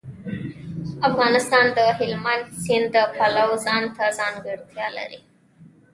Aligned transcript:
افغانستان 1.09 1.65
د 1.77 1.79
هلمند 1.97 2.45
سیند 2.63 2.87
د 2.95 2.97
پلوه 3.15 3.55
ځانته 3.65 4.03
ځانګړتیا 4.19 4.87
لري. 4.97 5.19